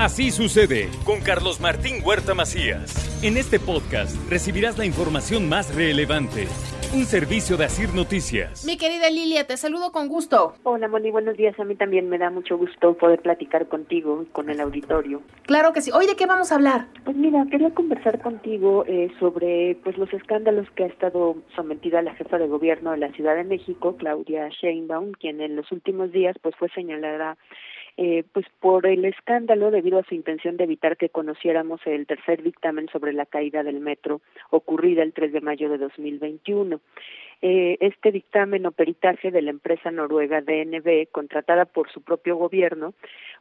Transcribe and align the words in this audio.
Así 0.00 0.30
sucede 0.30 0.88
con 1.04 1.20
Carlos 1.20 1.60
Martín 1.60 1.96
Huerta 2.02 2.32
Macías. 2.32 3.22
En 3.22 3.36
este 3.36 3.60
podcast 3.60 4.16
recibirás 4.30 4.78
la 4.78 4.86
información 4.86 5.46
más 5.46 5.74
relevante. 5.74 6.46
Un 6.94 7.04
servicio 7.04 7.58
de 7.58 7.66
Asir 7.66 7.94
Noticias. 7.94 8.64
Mi 8.64 8.78
querida 8.78 9.10
Lilia, 9.10 9.46
te 9.46 9.58
saludo 9.58 9.92
con 9.92 10.08
gusto. 10.08 10.54
Hola, 10.62 10.88
Moni, 10.88 11.10
buenos 11.10 11.36
días. 11.36 11.54
A 11.60 11.64
mí 11.64 11.74
también 11.74 12.08
me 12.08 12.16
da 12.16 12.30
mucho 12.30 12.56
gusto 12.56 12.94
poder 12.94 13.20
platicar 13.20 13.68
contigo 13.68 14.22
y 14.22 14.32
con 14.32 14.48
el 14.48 14.58
auditorio. 14.60 15.20
Claro 15.42 15.74
que 15.74 15.82
sí. 15.82 15.90
Hoy, 15.92 16.06
¿de 16.06 16.16
qué 16.16 16.24
vamos 16.24 16.50
a 16.50 16.54
hablar? 16.54 16.86
Pues 17.04 17.16
mira, 17.16 17.44
quería 17.50 17.70
conversar 17.74 18.22
contigo 18.22 18.86
eh, 18.88 19.12
sobre 19.20 19.76
pues 19.84 19.98
los 19.98 20.10
escándalos 20.14 20.66
que 20.70 20.84
ha 20.84 20.86
estado 20.86 21.36
sometida 21.54 22.00
la 22.00 22.14
jefa 22.14 22.38
de 22.38 22.48
gobierno 22.48 22.92
de 22.92 22.96
la 22.96 23.12
Ciudad 23.12 23.36
de 23.36 23.44
México, 23.44 23.96
Claudia 23.98 24.48
Sheinbaum, 24.48 25.12
quien 25.12 25.42
en 25.42 25.56
los 25.56 25.70
últimos 25.70 26.10
días 26.10 26.36
pues 26.42 26.56
fue 26.56 26.70
señalada 26.70 27.36
eh, 27.96 28.24
pues 28.32 28.46
por 28.60 28.86
el 28.86 29.04
escándalo 29.04 29.70
debido 29.70 29.98
a 29.98 30.04
su 30.04 30.14
intención 30.14 30.56
de 30.56 30.64
evitar 30.64 30.96
que 30.96 31.08
conociéramos 31.08 31.80
el 31.86 32.06
tercer 32.06 32.42
dictamen 32.42 32.88
sobre 32.88 33.12
la 33.12 33.26
caída 33.26 33.62
del 33.62 33.80
metro 33.80 34.20
ocurrida 34.50 35.02
el 35.02 35.12
3 35.12 35.32
de 35.32 35.40
mayo 35.40 35.68
de 35.68 35.78
2021. 35.78 36.80
Eh, 37.42 37.78
este 37.80 38.12
dictamen 38.12 38.66
o 38.66 38.70
peritaje 38.70 39.30
de 39.30 39.40
la 39.40 39.48
empresa 39.48 39.90
noruega 39.90 40.42
DNB, 40.42 41.08
contratada 41.10 41.64
por 41.64 41.90
su 41.90 42.02
propio 42.02 42.36
gobierno, 42.36 42.92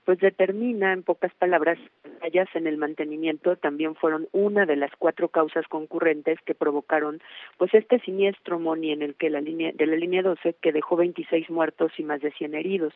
pues 0.05 0.19
determina, 0.19 0.93
en 0.93 1.03
pocas 1.03 1.33
palabras, 1.35 1.77
fallas 2.21 2.47
en 2.53 2.65
el 2.65 2.77
mantenimiento 2.77 3.57
también 3.57 3.95
fueron 3.95 4.29
una 4.31 4.65
de 4.65 4.77
las 4.77 4.91
cuatro 4.97 5.27
causas 5.27 5.67
concurrentes 5.67 6.39
que 6.45 6.55
provocaron, 6.55 7.21
pues 7.57 7.73
este 7.73 7.99
siniestro 7.99 8.57
Moni 8.57 8.93
en 8.93 9.01
el 9.01 9.15
que 9.15 9.29
la 9.29 9.41
línea 9.41 9.71
de 9.73 9.85
la 9.85 9.97
línea 9.97 10.21
12 10.21 10.55
que 10.61 10.71
dejó 10.71 10.95
26 10.95 11.49
muertos 11.49 11.91
y 11.97 12.03
más 12.03 12.21
de 12.21 12.31
100 12.31 12.55
heridos 12.55 12.93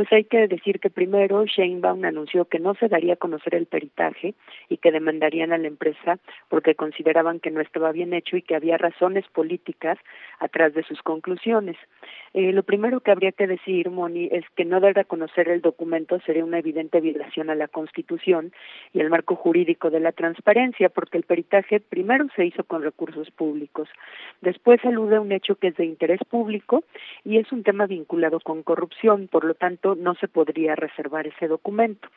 pues 0.00 0.14
hay 0.14 0.24
que 0.24 0.48
decir 0.48 0.80
que 0.80 0.88
primero 0.88 1.44
Sheinbaum 1.44 2.06
anunció 2.06 2.46
que 2.46 2.58
no 2.58 2.74
se 2.74 2.88
daría 2.88 3.12
a 3.12 3.16
conocer 3.16 3.54
el 3.54 3.66
peritaje 3.66 4.32
y 4.70 4.78
que 4.78 4.92
demandarían 4.92 5.52
a 5.52 5.58
la 5.58 5.66
empresa 5.66 6.18
porque 6.48 6.74
consideraban 6.74 7.38
que 7.38 7.50
no 7.50 7.60
estaba 7.60 7.92
bien 7.92 8.14
hecho 8.14 8.38
y 8.38 8.40
que 8.40 8.54
había 8.54 8.78
razones 8.78 9.26
políticas 9.28 9.98
atrás 10.38 10.72
de 10.72 10.84
sus 10.84 11.02
conclusiones. 11.02 11.76
Eh, 12.32 12.52
lo 12.52 12.62
primero 12.62 13.00
que 13.00 13.10
habría 13.10 13.32
que 13.32 13.46
decir, 13.46 13.90
Moni, 13.90 14.30
es 14.32 14.44
que 14.56 14.64
no 14.64 14.80
dar 14.80 14.98
a 14.98 15.04
conocer 15.04 15.50
el 15.50 15.60
documento 15.60 16.18
sería 16.20 16.46
una 16.46 16.60
evidente 16.60 17.00
violación 17.02 17.50
a 17.50 17.54
la 17.54 17.68
Constitución 17.68 18.52
y 18.94 19.00
al 19.02 19.10
marco 19.10 19.36
jurídico 19.36 19.90
de 19.90 20.00
la 20.00 20.12
transparencia, 20.12 20.88
porque 20.88 21.18
el 21.18 21.24
peritaje 21.24 21.80
primero 21.80 22.26
se 22.36 22.46
hizo 22.46 22.64
con 22.64 22.82
recursos 22.82 23.30
públicos, 23.32 23.88
después 24.40 24.82
alude 24.84 25.16
a 25.16 25.20
un 25.20 25.32
hecho 25.32 25.56
que 25.56 25.68
es 25.68 25.76
de 25.76 25.84
interés 25.84 26.20
público 26.30 26.84
y 27.22 27.36
es 27.36 27.52
un 27.52 27.64
tema 27.64 27.86
vinculado 27.86 28.40
con 28.40 28.62
corrupción, 28.62 29.28
por 29.28 29.44
lo 29.44 29.54
tanto 29.54 29.89
no 29.94 30.14
se 30.14 30.28
podría 30.28 30.74
reservar 30.74 31.26
ese 31.26 31.48
documento. 31.48 32.08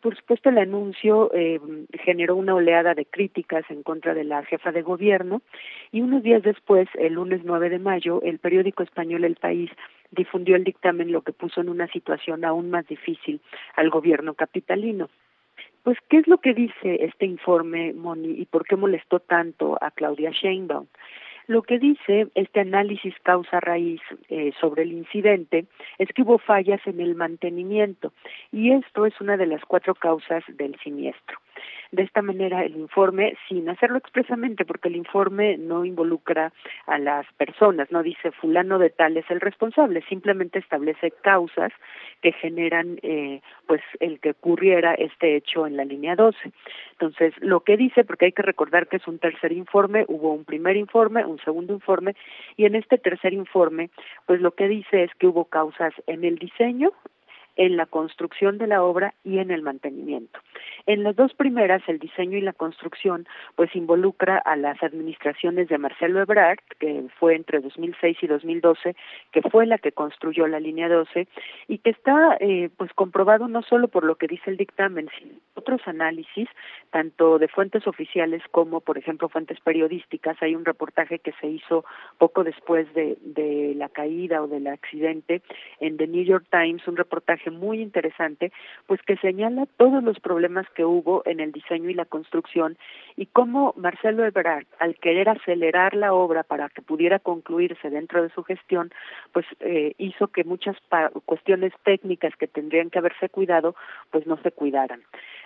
Por 0.00 0.14
supuesto, 0.16 0.50
el 0.50 0.58
anuncio 0.58 1.30
eh, 1.34 1.58
generó 2.04 2.36
una 2.36 2.54
oleada 2.54 2.94
de 2.94 3.06
críticas 3.06 3.64
en 3.70 3.82
contra 3.82 4.14
de 4.14 4.24
la 4.24 4.44
jefa 4.44 4.70
de 4.70 4.82
gobierno 4.82 5.42
y 5.90 6.02
unos 6.02 6.22
días 6.22 6.42
después, 6.42 6.88
el 6.94 7.14
lunes 7.14 7.40
9 7.44 7.70
de 7.70 7.78
mayo, 7.78 8.20
el 8.22 8.38
periódico 8.38 8.82
español 8.82 9.24
El 9.24 9.36
País 9.36 9.70
difundió 10.10 10.54
el 10.54 10.64
dictamen, 10.64 11.10
lo 11.10 11.22
que 11.22 11.32
puso 11.32 11.60
en 11.60 11.68
una 11.68 11.88
situación 11.88 12.44
aún 12.44 12.70
más 12.70 12.86
difícil 12.86 13.40
al 13.74 13.90
gobierno 13.90 14.34
capitalino. 14.34 15.08
Pues, 15.82 15.98
¿qué 16.08 16.18
es 16.18 16.26
lo 16.26 16.38
que 16.38 16.52
dice 16.52 17.04
este 17.04 17.26
informe, 17.26 17.92
Moni, 17.92 18.30
y 18.30 18.44
por 18.44 18.66
qué 18.66 18.76
molestó 18.76 19.20
tanto 19.20 19.78
a 19.80 19.90
Claudia 19.90 20.30
Sheinbaum? 20.30 20.86
Lo 21.48 21.62
que 21.62 21.78
dice 21.78 22.28
este 22.34 22.60
análisis 22.60 23.14
causa-raíz 23.22 24.00
eh, 24.28 24.52
sobre 24.60 24.82
el 24.82 24.92
incidente 24.92 25.66
es 25.98 26.08
que 26.08 26.22
hubo 26.22 26.38
fallas 26.38 26.80
en 26.86 27.00
el 27.00 27.14
mantenimiento 27.14 28.12
y 28.50 28.72
esto 28.72 29.06
es 29.06 29.20
una 29.20 29.36
de 29.36 29.46
las 29.46 29.64
cuatro 29.64 29.94
causas 29.94 30.42
del 30.48 30.76
siniestro 30.80 31.38
de 31.92 32.02
esta 32.02 32.22
manera 32.22 32.64
el 32.64 32.76
informe, 32.76 33.36
sin 33.48 33.68
hacerlo 33.68 33.98
expresamente, 33.98 34.64
porque 34.64 34.88
el 34.88 34.96
informe 34.96 35.56
no 35.56 35.84
involucra 35.84 36.52
a 36.86 36.98
las 36.98 37.26
personas, 37.34 37.90
no 37.90 38.02
dice 38.02 38.32
fulano 38.32 38.78
de 38.78 38.90
tal 38.90 39.16
es 39.16 39.30
el 39.30 39.40
responsable, 39.40 40.02
simplemente 40.08 40.58
establece 40.58 41.10
causas 41.22 41.72
que 42.22 42.32
generan 42.32 42.98
eh, 43.02 43.40
pues 43.66 43.82
el 44.00 44.20
que 44.20 44.30
ocurriera 44.30 44.94
este 44.94 45.36
hecho 45.36 45.66
en 45.66 45.76
la 45.76 45.84
línea 45.84 46.16
12. 46.16 46.38
Entonces, 46.92 47.34
lo 47.40 47.60
que 47.60 47.76
dice, 47.76 48.04
porque 48.04 48.26
hay 48.26 48.32
que 48.32 48.42
recordar 48.42 48.88
que 48.88 48.96
es 48.96 49.06
un 49.06 49.18
tercer 49.18 49.52
informe, 49.52 50.04
hubo 50.08 50.32
un 50.32 50.44
primer 50.44 50.76
informe, 50.76 51.24
un 51.24 51.38
segundo 51.40 51.72
informe, 51.72 52.14
y 52.56 52.64
en 52.64 52.74
este 52.74 52.98
tercer 52.98 53.32
informe, 53.32 53.90
pues 54.26 54.40
lo 54.40 54.52
que 54.52 54.68
dice 54.68 55.04
es 55.04 55.10
que 55.18 55.26
hubo 55.26 55.44
causas 55.44 55.92
en 56.06 56.24
el 56.24 56.38
diseño, 56.38 56.92
en 57.56 57.76
la 57.76 57.86
construcción 57.86 58.58
de 58.58 58.66
la 58.66 58.82
obra 58.82 59.14
y 59.24 59.38
en 59.38 59.50
el 59.50 59.62
mantenimiento. 59.62 60.38
En 60.86 61.02
las 61.02 61.16
dos 61.16 61.34
primeras, 61.34 61.82
el 61.88 61.98
diseño 61.98 62.38
y 62.38 62.42
la 62.42 62.52
construcción, 62.52 63.26
pues 63.54 63.74
involucra 63.74 64.38
a 64.38 64.56
las 64.56 64.82
administraciones 64.82 65.68
de 65.68 65.78
Marcelo 65.78 66.20
Ebrard, 66.20 66.58
que 66.78 67.04
fue 67.18 67.34
entre 67.34 67.60
2006 67.60 68.18
y 68.22 68.26
2012, 68.26 68.96
que 69.32 69.42
fue 69.42 69.66
la 69.66 69.78
que 69.78 69.92
construyó 69.92 70.46
la 70.46 70.60
línea 70.60 70.88
12 70.88 71.28
y 71.68 71.78
que 71.78 71.90
está 71.90 72.36
eh, 72.40 72.70
pues 72.76 72.92
comprobado 72.94 73.48
no 73.48 73.62
solo 73.62 73.88
por 73.88 74.04
lo 74.04 74.16
que 74.16 74.26
dice 74.26 74.50
el 74.50 74.56
dictamen, 74.56 75.08
sino 75.18 75.34
otros 75.54 75.80
análisis, 75.86 76.48
tanto 76.90 77.38
de 77.38 77.48
fuentes 77.48 77.86
oficiales 77.86 78.42
como, 78.50 78.80
por 78.80 78.98
ejemplo, 78.98 79.28
fuentes 79.28 79.58
periodísticas. 79.60 80.36
Hay 80.40 80.54
un 80.54 80.64
reportaje 80.64 81.18
que 81.18 81.32
se 81.40 81.48
hizo 81.48 81.84
poco 82.18 82.44
después 82.44 82.92
de, 82.94 83.16
de 83.22 83.74
la 83.76 83.88
caída 83.88 84.42
o 84.42 84.46
del 84.46 84.66
accidente 84.66 85.42
en 85.80 85.96
The 85.96 86.06
New 86.06 86.24
York 86.24 86.46
Times, 86.50 86.86
un 86.86 86.96
reportaje 86.96 87.50
muy 87.50 87.80
interesante, 87.80 88.52
pues 88.86 89.00
que 89.02 89.16
señala 89.16 89.66
todos 89.76 90.02
los 90.02 90.20
problemas 90.20 90.55
que 90.74 90.84
hubo 90.84 91.22
en 91.26 91.40
el 91.40 91.52
diseño 91.52 91.90
y 91.90 91.94
la 91.94 92.04
construcción 92.04 92.78
y 93.16 93.26
cómo 93.26 93.74
Marcelo 93.76 94.24
Ebrard, 94.24 94.66
al 94.78 94.96
querer 94.96 95.28
acelerar 95.28 95.94
la 95.94 96.12
obra 96.12 96.42
para 96.42 96.68
que 96.68 96.82
pudiera 96.82 97.18
concluirse 97.18 97.90
dentro 97.90 98.22
de 98.22 98.30
su 98.30 98.42
gestión, 98.44 98.90
pues 99.32 99.46
eh, 99.60 99.94
hizo 99.98 100.28
que 100.28 100.44
muchas 100.44 100.76
cuestiones 101.24 101.72
técnicas 101.84 102.34
que 102.36 102.46
tendrían 102.46 102.90
que 102.90 102.98
haberse 102.98 103.28
cuidado, 103.28 103.74
pues 104.10 104.26
no 104.26 104.36
se 104.42 104.50
cuidaran. 104.50 105.02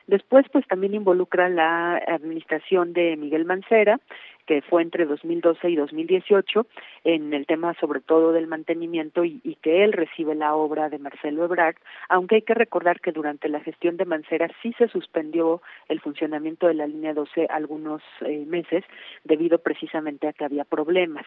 Después, 0.06 0.46
pues 0.50 0.66
también 0.66 0.94
involucra 0.94 1.48
la 1.48 1.96
administración 1.96 2.92
de 2.92 3.16
Miguel 3.16 3.44
Mancera, 3.44 4.00
que 4.46 4.62
fue 4.62 4.82
entre 4.82 5.06
2012 5.06 5.70
y 5.70 5.76
2018 5.76 6.66
en 7.04 7.32
el 7.34 7.46
tema 7.46 7.74
sobre 7.74 8.00
todo 8.00 8.32
del 8.32 8.46
mantenimiento 8.46 9.24
y, 9.24 9.40
que 9.62 9.84
él 9.84 9.92
recibe 9.92 10.34
la 10.34 10.54
obra 10.54 10.88
de 10.88 10.98
Marcelo 10.98 11.44
Ebrard, 11.44 11.76
aunque 12.08 12.36
hay 12.36 12.42
que 12.42 12.54
recordar 12.54 13.00
que 13.00 13.12
durante 13.12 13.48
la 13.48 13.60
gestión 13.60 13.96
de 13.96 14.06
Mancera 14.06 14.48
sí 14.62 14.72
se 14.78 14.88
suspendió 14.88 15.60
el 15.88 16.00
funcionamiento 16.00 16.66
de 16.66 16.74
la 16.74 16.86
línea 16.86 17.12
12 17.12 17.46
algunos 17.50 18.02
eh, 18.22 18.44
meses 18.46 18.84
debido 19.24 19.58
precisamente 19.58 20.28
a 20.28 20.32
que 20.32 20.44
había 20.44 20.64
problemas. 20.64 21.26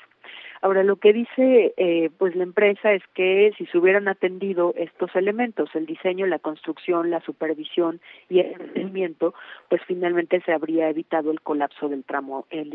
Ahora 0.62 0.84
lo 0.84 0.96
que 0.96 1.14
dice 1.14 1.74
eh, 1.78 2.10
pues 2.18 2.36
la 2.36 2.44
empresa 2.44 2.94
es 2.94 3.04
que 3.14 3.52
si 3.58 3.66
se 3.68 3.78
hubieran 3.78 4.08
atendido 4.08 4.74
estos 4.78 5.16
elementos, 5.16 5.70
el 5.76 5.86
diseño, 5.86 6.26
la 6.26 6.40
construcción, 6.40 7.12
la 7.12 7.22
supervisión 7.22 8.00
y 8.30 8.40
el 8.40 8.58
mantenimiento, 8.58 9.34
pues 9.70 9.82
finalmente 9.86 10.42
se 10.42 10.54
habría 10.54 10.90
evitado 10.90 11.32
el 11.32 11.42
colapso 11.42 11.90
del 11.90 12.04
tramo 12.04 12.46
El 12.50 12.70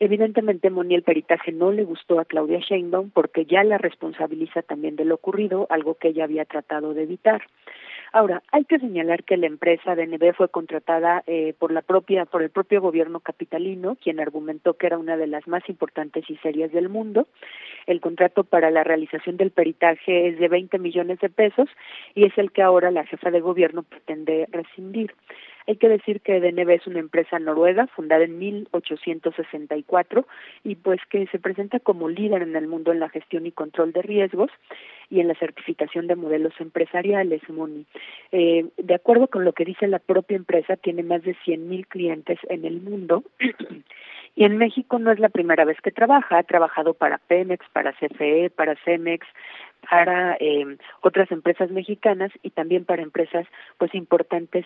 Evidentemente, 0.00 0.70
Moni, 0.70 0.94
el 0.94 1.02
peritaje 1.02 1.50
no 1.50 1.72
le 1.72 1.82
gustó 1.82 2.20
a 2.20 2.24
Claudia 2.24 2.60
Sheinbaum 2.60 3.10
porque 3.10 3.46
ya 3.46 3.64
la 3.64 3.78
responsabiliza 3.78 4.62
también 4.62 4.94
de 4.94 5.04
lo 5.04 5.16
ocurrido, 5.16 5.66
algo 5.70 5.94
que 5.94 6.08
ella 6.08 6.24
había 6.24 6.44
tratado 6.44 6.94
de 6.94 7.02
evitar. 7.02 7.42
Ahora, 8.12 8.42
hay 8.52 8.64
que 8.64 8.78
señalar 8.78 9.24
que 9.24 9.36
la 9.36 9.46
empresa 9.46 9.94
DNB 9.94 10.34
fue 10.34 10.48
contratada 10.48 11.24
eh, 11.26 11.52
por 11.58 11.72
la 11.72 11.82
propia, 11.82 12.24
por 12.24 12.42
el 12.42 12.50
propio 12.50 12.80
gobierno 12.80 13.20
capitalino, 13.20 13.96
quien 13.96 14.20
argumentó 14.20 14.74
que 14.74 14.86
era 14.86 14.98
una 14.98 15.16
de 15.16 15.26
las 15.26 15.46
más 15.46 15.68
importantes 15.68 16.24
y 16.30 16.36
serias 16.36 16.72
del 16.72 16.88
mundo. 16.88 17.26
El 17.86 18.00
contrato 18.00 18.44
para 18.44 18.70
la 18.70 18.84
realización 18.84 19.36
del 19.36 19.50
peritaje 19.50 20.28
es 20.28 20.38
de 20.38 20.48
20 20.48 20.78
millones 20.78 21.18
de 21.18 21.28
pesos 21.28 21.68
y 22.14 22.24
es 22.24 22.38
el 22.38 22.52
que 22.52 22.62
ahora 22.62 22.90
la 22.90 23.04
jefa 23.04 23.30
de 23.30 23.40
gobierno 23.40 23.82
pretende 23.82 24.46
rescindir. 24.52 25.12
Hay 25.68 25.76
que 25.76 25.90
decir 25.90 26.22
que 26.22 26.40
DNB 26.40 26.70
es 26.70 26.86
una 26.86 26.98
empresa 26.98 27.38
noruega 27.38 27.86
fundada 27.88 28.24
en 28.24 28.38
1864 28.38 30.26
y 30.64 30.76
pues 30.76 30.98
que 31.10 31.26
se 31.26 31.38
presenta 31.38 31.78
como 31.78 32.08
líder 32.08 32.40
en 32.40 32.56
el 32.56 32.66
mundo 32.66 32.90
en 32.90 33.00
la 33.00 33.10
gestión 33.10 33.44
y 33.44 33.52
control 33.52 33.92
de 33.92 34.00
riesgos 34.00 34.50
y 35.10 35.20
en 35.20 35.28
la 35.28 35.34
certificación 35.34 36.06
de 36.06 36.16
modelos 36.16 36.54
empresariales, 36.58 37.42
Moni. 37.50 37.84
Eh, 38.32 38.64
de 38.78 38.94
acuerdo 38.94 39.28
con 39.28 39.44
lo 39.44 39.52
que 39.52 39.66
dice 39.66 39.86
la 39.88 39.98
propia 39.98 40.38
empresa, 40.38 40.76
tiene 40.76 41.02
más 41.02 41.22
de 41.22 41.36
100.000 41.44 41.86
clientes 41.86 42.38
en 42.48 42.64
el 42.64 42.80
mundo 42.80 43.22
y 44.36 44.44
en 44.44 44.56
México 44.56 44.98
no 44.98 45.12
es 45.12 45.18
la 45.18 45.28
primera 45.28 45.66
vez 45.66 45.78
que 45.82 45.90
trabaja, 45.90 46.38
ha 46.38 46.44
trabajado 46.44 46.94
para 46.94 47.18
Pemex, 47.18 47.66
para 47.74 47.92
CFE, 47.92 48.48
para 48.48 48.74
Cemex, 48.86 49.26
para 49.88 50.36
eh, 50.40 50.76
otras 51.00 51.30
empresas 51.30 51.70
mexicanas 51.70 52.30
y 52.42 52.50
también 52.50 52.84
para 52.84 53.02
empresas 53.02 53.46
pues 53.78 53.94
importantes 53.94 54.64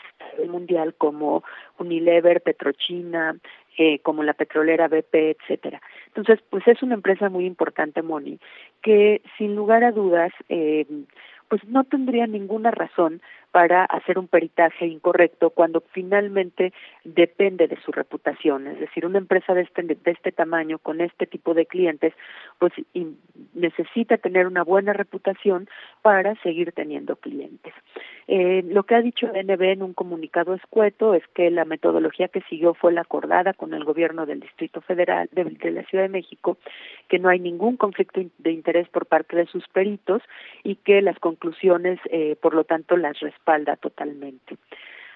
mundial 0.48 0.94
como 0.94 1.44
Unilever, 1.78 2.40
Petrochina, 2.40 3.36
eh, 3.78 4.00
como 4.00 4.22
la 4.22 4.34
petrolera 4.34 4.88
BP, 4.88 5.14
etcétera. 5.14 5.80
Entonces, 6.08 6.40
pues 6.50 6.66
es 6.68 6.82
una 6.82 6.94
empresa 6.94 7.30
muy 7.30 7.46
importante, 7.46 8.02
Moni, 8.02 8.38
que 8.82 9.22
sin 9.38 9.54
lugar 9.56 9.82
a 9.82 9.92
dudas, 9.92 10.32
eh, 10.50 10.86
pues 11.48 11.64
no 11.64 11.84
tendría 11.84 12.26
ninguna 12.26 12.70
razón 12.70 13.22
para 13.52 13.84
hacer 13.84 14.18
un 14.18 14.28
peritaje 14.28 14.86
incorrecto 14.86 15.50
cuando 15.50 15.82
finalmente 15.92 16.72
depende 17.04 17.68
de 17.68 17.78
su 17.84 17.92
reputación. 17.92 18.66
Es 18.66 18.80
decir, 18.80 19.04
una 19.06 19.18
empresa 19.18 19.54
de 19.54 19.62
este, 19.62 19.82
de 19.82 20.10
este 20.10 20.32
tamaño, 20.32 20.78
con 20.78 21.00
este 21.00 21.26
tipo 21.26 21.52
de 21.52 21.66
clientes, 21.66 22.14
pues 22.58 22.72
necesita 23.54 24.16
tener 24.16 24.46
una 24.46 24.64
buena 24.64 24.94
reputación 24.94 25.68
para 26.00 26.34
seguir 26.36 26.72
teniendo 26.72 27.16
clientes. 27.16 27.74
Eh, 28.28 28.62
lo 28.66 28.84
que 28.84 28.94
ha 28.94 29.02
dicho 29.02 29.26
DNB 29.26 29.62
en 29.62 29.82
un 29.82 29.94
comunicado 29.94 30.54
escueto 30.54 31.14
es 31.14 31.22
que 31.34 31.50
la 31.50 31.64
metodología 31.64 32.28
que 32.28 32.40
siguió 32.42 32.72
fue 32.72 32.92
la 32.92 33.02
acordada 33.02 33.52
con 33.52 33.74
el 33.74 33.84
gobierno 33.84 34.26
del 34.26 34.40
Distrito 34.40 34.80
Federal 34.80 35.28
de, 35.32 35.44
de 35.44 35.70
la 35.70 35.82
Ciudad 35.84 36.04
de 36.04 36.08
México, 36.08 36.56
que 37.08 37.18
no 37.18 37.28
hay 37.28 37.40
ningún 37.40 37.76
conflicto 37.76 38.20
de 38.38 38.52
interés 38.52 38.88
por 38.88 39.06
parte 39.06 39.36
de 39.36 39.46
sus 39.46 39.66
peritos 39.68 40.22
y 40.64 40.76
que 40.76 41.02
las 41.02 41.18
conclusiones, 41.18 42.00
eh, 42.10 42.36
por 42.40 42.54
lo 42.54 42.64
tanto, 42.64 42.96
las 42.96 43.20
respalda 43.42 43.76
totalmente. 43.76 44.56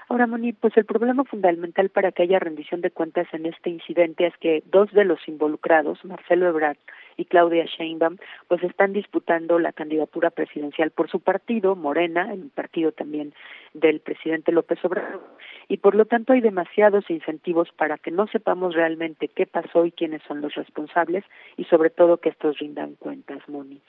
Ahora, 0.08 0.28
Moni, 0.28 0.52
pues 0.52 0.76
el 0.76 0.84
problema 0.84 1.24
fundamental 1.24 1.88
para 1.88 2.12
que 2.12 2.22
haya 2.22 2.38
rendición 2.38 2.80
de 2.80 2.92
cuentas 2.92 3.26
en 3.32 3.44
este 3.44 3.70
incidente 3.70 4.26
es 4.26 4.36
que 4.38 4.62
dos 4.66 4.92
de 4.92 5.04
los 5.04 5.18
involucrados, 5.26 6.04
Marcelo 6.04 6.48
Ebrard 6.48 6.76
y 7.16 7.24
Claudia 7.24 7.64
Sheinbaum, 7.64 8.16
pues 8.46 8.62
están 8.62 8.92
disputando 8.92 9.58
la 9.58 9.72
candidatura 9.72 10.30
presidencial 10.30 10.92
por 10.92 11.10
su 11.10 11.18
partido, 11.18 11.74
Morena, 11.74 12.32
el 12.32 12.50
partido 12.54 12.92
también 12.92 13.34
del 13.74 13.98
presidente 13.98 14.52
López 14.52 14.78
Obrador, 14.84 15.24
y 15.68 15.78
por 15.78 15.94
lo 15.94 16.04
tanto 16.04 16.32
hay 16.32 16.40
demasiados 16.40 17.10
incentivos 17.10 17.70
para 17.72 17.98
que 17.98 18.10
no 18.10 18.26
sepamos 18.26 18.74
realmente 18.74 19.28
qué 19.28 19.46
pasó 19.46 19.84
y 19.84 19.92
quiénes 19.92 20.22
son 20.28 20.40
los 20.40 20.54
responsables 20.54 21.24
y 21.56 21.64
sobre 21.64 21.90
todo 21.90 22.18
que 22.18 22.28
estos 22.28 22.58
rindan 22.58 22.94
cuentas, 22.94 23.40
Moni 23.48 23.80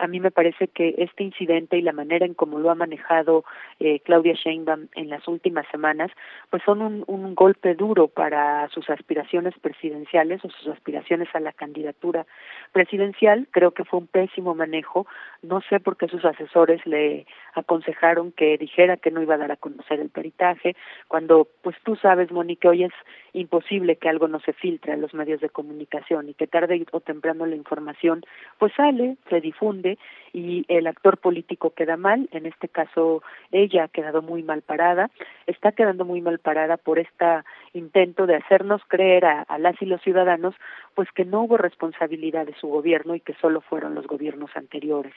a 0.00 0.06
mí 0.06 0.18
me 0.18 0.30
parece 0.30 0.68
que 0.68 0.94
este 0.98 1.22
incidente 1.22 1.76
y 1.76 1.82
la 1.82 1.92
manera 1.92 2.24
en 2.24 2.34
cómo 2.34 2.58
lo 2.58 2.70
ha 2.70 2.74
manejado 2.74 3.44
eh, 3.78 4.00
Claudia 4.00 4.34
Sheinbaum 4.34 4.88
en 4.94 5.10
las 5.10 5.28
últimas 5.28 5.66
semanas, 5.70 6.10
pues 6.48 6.62
son 6.64 6.80
un, 6.80 7.04
un 7.06 7.34
golpe 7.34 7.74
duro 7.74 8.08
para 8.08 8.68
sus 8.70 8.88
aspiraciones 8.88 9.54
presidenciales 9.60 10.44
o 10.44 10.50
sus 10.50 10.68
aspiraciones 10.68 11.28
a 11.34 11.40
la 11.40 11.52
candidatura 11.52 12.26
presidencial. 12.72 13.46
Creo 13.50 13.72
que 13.72 13.84
fue 13.84 14.00
un 14.00 14.06
pésimo 14.06 14.54
manejo. 14.54 15.06
No 15.42 15.60
sé 15.68 15.80
por 15.80 15.96
qué 15.98 16.08
sus 16.08 16.24
asesores 16.24 16.84
le 16.86 17.26
aconsejaron 17.54 18.32
que 18.32 18.56
dijera 18.56 18.96
que 18.96 19.10
no 19.10 19.22
iba 19.22 19.34
a 19.34 19.38
dar 19.38 19.52
a 19.52 19.56
conocer 19.56 20.00
el 20.00 20.08
peritaje, 20.08 20.76
cuando 21.08 21.19
pues 21.62 21.76
tú 21.84 21.96
sabes, 21.96 22.30
Mónica, 22.30 22.68
hoy 22.68 22.84
es 22.84 22.92
imposible 23.32 23.96
que 23.96 24.08
algo 24.08 24.28
no 24.28 24.40
se 24.40 24.52
filtre 24.52 24.92
en 24.92 25.00
los 25.00 25.14
medios 25.14 25.40
de 25.40 25.48
comunicación 25.48 26.28
y 26.28 26.34
que 26.34 26.46
tarde 26.46 26.84
o 26.92 27.00
temprano 27.00 27.46
la 27.46 27.56
información 27.56 28.22
pues 28.58 28.72
sale, 28.74 29.16
se 29.28 29.40
difunde 29.40 29.98
y 30.32 30.64
el 30.68 30.86
actor 30.86 31.18
político 31.18 31.70
queda 31.70 31.96
mal, 31.96 32.28
en 32.32 32.46
este 32.46 32.68
caso 32.68 33.22
ella 33.52 33.84
ha 33.84 33.88
quedado 33.88 34.22
muy 34.22 34.42
mal 34.42 34.62
parada, 34.62 35.10
está 35.46 35.72
quedando 35.72 36.04
muy 36.04 36.20
mal 36.20 36.38
parada 36.38 36.76
por 36.76 36.98
este 36.98 37.26
intento 37.72 38.26
de 38.26 38.36
hacernos 38.36 38.82
creer 38.88 39.24
a, 39.24 39.42
a 39.42 39.58
las 39.58 39.80
y 39.80 39.86
los 39.86 40.02
ciudadanos 40.02 40.54
pues 40.94 41.10
que 41.12 41.24
no 41.24 41.42
hubo 41.42 41.56
responsabilidad 41.56 42.46
de 42.46 42.54
su 42.54 42.68
gobierno 42.68 43.14
y 43.14 43.20
que 43.20 43.34
solo 43.34 43.60
fueron 43.60 43.94
los 43.94 44.06
gobiernos 44.06 44.50
anteriores. 44.56 45.14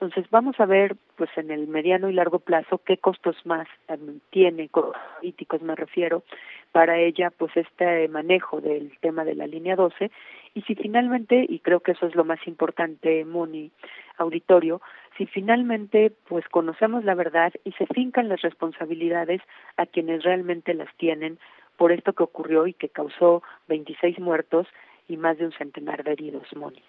Entonces 0.00 0.30
vamos 0.30 0.58
a 0.58 0.64
ver, 0.64 0.96
pues 1.16 1.28
en 1.36 1.50
el 1.50 1.68
mediano 1.68 2.08
y 2.08 2.14
largo 2.14 2.38
plazo, 2.38 2.80
qué 2.86 2.96
costos 2.96 3.36
más 3.44 3.68
tiene, 4.30 4.70
políticos 4.70 5.60
me 5.60 5.76
refiero, 5.76 6.22
para 6.72 6.98
ella, 6.98 7.30
pues 7.30 7.54
este 7.54 8.08
manejo 8.08 8.62
del 8.62 8.96
tema 9.00 9.26
de 9.26 9.34
la 9.34 9.46
línea 9.46 9.76
12 9.76 10.10
y 10.54 10.62
si 10.62 10.74
finalmente, 10.74 11.44
y 11.46 11.58
creo 11.58 11.80
que 11.80 11.92
eso 11.92 12.06
es 12.06 12.14
lo 12.14 12.24
más 12.24 12.38
importante, 12.46 13.26
Moni, 13.26 13.72
auditorio, 14.16 14.80
si 15.18 15.26
finalmente 15.26 16.10
pues 16.28 16.48
conocemos 16.48 17.04
la 17.04 17.14
verdad 17.14 17.52
y 17.64 17.72
se 17.72 17.84
fincan 17.84 18.30
las 18.30 18.40
responsabilidades 18.40 19.42
a 19.76 19.84
quienes 19.84 20.22
realmente 20.22 20.72
las 20.72 20.88
tienen 20.96 21.38
por 21.76 21.92
esto 21.92 22.14
que 22.14 22.22
ocurrió 22.22 22.66
y 22.66 22.72
que 22.72 22.88
causó 22.88 23.42
26 23.68 24.18
muertos 24.18 24.66
y 25.08 25.18
más 25.18 25.36
de 25.36 25.44
un 25.44 25.52
centenar 25.52 26.04
de 26.04 26.12
heridos, 26.12 26.46
Moni. 26.56 26.82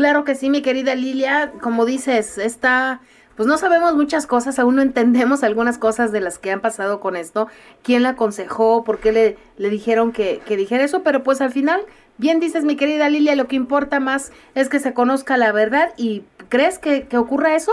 Claro 0.00 0.24
que 0.24 0.34
sí, 0.34 0.48
mi 0.48 0.62
querida 0.62 0.94
Lilia, 0.94 1.52
como 1.60 1.84
dices, 1.84 2.38
está, 2.38 3.02
pues 3.36 3.46
no 3.46 3.58
sabemos 3.58 3.94
muchas 3.94 4.26
cosas, 4.26 4.58
aún 4.58 4.76
no 4.76 4.80
entendemos 4.80 5.44
algunas 5.44 5.76
cosas 5.76 6.10
de 6.10 6.22
las 6.22 6.38
que 6.38 6.50
han 6.50 6.62
pasado 6.62 7.00
con 7.00 7.16
esto, 7.16 7.48
quién 7.82 8.02
la 8.02 8.08
aconsejó, 8.08 8.82
por 8.82 8.98
qué 9.00 9.12
le, 9.12 9.36
le 9.58 9.68
dijeron 9.68 10.12
que, 10.12 10.40
que 10.46 10.56
dijera 10.56 10.84
eso, 10.84 11.02
pero 11.02 11.22
pues 11.22 11.42
al 11.42 11.50
final, 11.50 11.82
bien 12.16 12.40
dices, 12.40 12.64
mi 12.64 12.76
querida 12.76 13.10
Lilia, 13.10 13.36
lo 13.36 13.46
que 13.46 13.56
importa 13.56 14.00
más 14.00 14.32
es 14.54 14.70
que 14.70 14.78
se 14.78 14.94
conozca 14.94 15.36
la 15.36 15.52
verdad. 15.52 15.92
Y 15.98 16.22
¿crees 16.48 16.78
que, 16.78 17.06
que 17.06 17.18
ocurra 17.18 17.54
eso? 17.54 17.72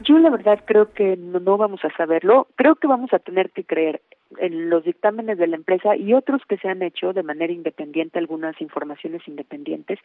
Yo 0.00 0.18
la 0.18 0.30
verdad 0.30 0.58
creo 0.64 0.92
que 0.94 1.16
no, 1.16 1.38
no, 1.38 1.58
vamos 1.58 1.78
a 1.84 1.96
saberlo, 1.96 2.48
creo 2.56 2.74
que 2.74 2.88
vamos 2.88 3.12
a 3.12 3.20
tener 3.20 3.52
que 3.52 3.62
creer 3.62 4.02
en 4.36 4.68
los 4.68 4.84
dictámenes 4.84 5.38
de 5.38 5.46
la 5.46 5.56
empresa 5.56 5.96
y 5.96 6.12
otros 6.12 6.42
que 6.46 6.58
se 6.58 6.68
han 6.68 6.82
hecho 6.82 7.12
de 7.12 7.22
manera 7.22 7.52
independiente, 7.52 8.18
algunas 8.18 8.60
informaciones 8.60 9.26
independientes, 9.26 9.98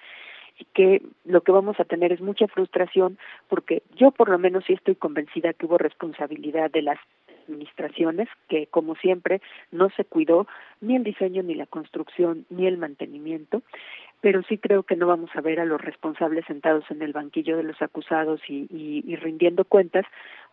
y 0.58 0.66
que 0.74 1.02
lo 1.26 1.42
que 1.42 1.52
vamos 1.52 1.80
a 1.80 1.86
tener 1.86 2.12
es 2.12 2.22
mucha 2.22 2.48
frustración 2.48 3.18
porque 3.50 3.82
yo 3.96 4.12
por 4.12 4.30
lo 4.30 4.38
menos 4.38 4.64
sí 4.66 4.74
estoy 4.74 4.96
convencida 4.96 5.54
que 5.54 5.66
hubo 5.66 5.78
responsabilidad 5.78 6.72
de 6.72 6.84
las 6.84 7.00
administraciones 7.44 8.28
que 8.50 8.68
como 8.68 8.96
siempre 8.96 9.42
no 9.72 9.90
se 9.92 10.06
cuidó 10.06 10.48
ni 10.82 10.96
el 10.96 11.04
diseño 11.04 11.44
ni 11.44 11.56
la 11.56 11.66
construcción 11.66 12.46
ni 12.50 12.68
el 12.68 12.78
mantenimiento 12.78 13.62
pero 14.24 14.42
sí 14.44 14.58
creo 14.58 14.84
que 14.84 14.96
no 14.96 15.06
vamos 15.06 15.30
a 15.36 15.42
ver 15.42 15.60
a 15.60 15.66
los 15.66 15.82
responsables 15.82 16.46
sentados 16.46 16.86
en 16.90 17.02
el 17.02 17.12
banquillo 17.12 17.58
de 17.58 17.64
los 17.64 17.82
acusados 17.82 18.40
y, 18.48 18.68
y, 18.72 19.04
y, 19.06 19.18
rindiendo 19.18 19.66
cuentas, 19.66 20.06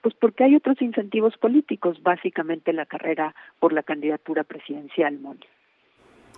pues 0.02 0.12
porque 0.16 0.42
hay 0.42 0.56
otros 0.56 0.82
incentivos 0.82 1.37
políticos, 1.37 2.02
básicamente 2.02 2.73
la 2.73 2.85
carrera 2.85 3.32
por 3.61 3.73
la 3.73 3.85
candidatura 3.85 4.42
presidencial, 4.42 5.20
Moni. 5.20 5.47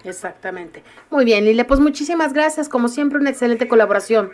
Exactamente. 0.05 0.83
Muy 1.11 1.25
bien, 1.25 1.47
Lile, 1.47 1.65
pues 1.65 1.81
muchísimas 1.81 2.35
gracias, 2.35 2.69
como 2.69 2.89
siempre, 2.89 3.19
una 3.19 3.31
excelente 3.31 3.67
colaboración. 3.67 4.33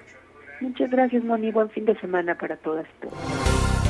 Muchas 0.60 0.90
gracias, 0.90 1.22
Moni, 1.22 1.52
buen 1.52 1.70
fin 1.70 1.84
de 1.84 1.96
semana 2.00 2.36
para 2.36 2.56
todas 2.56 2.84
y 2.84 3.06
todos. 3.06 3.47